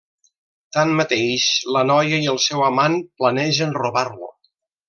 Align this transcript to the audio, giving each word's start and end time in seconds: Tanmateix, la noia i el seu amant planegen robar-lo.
Tanmateix, 0.77 1.45
la 1.77 1.85
noia 1.91 2.21
i 2.25 2.31
el 2.33 2.41
seu 2.49 2.65
amant 2.71 2.99
planegen 3.21 3.81
robar-lo. 3.83 4.35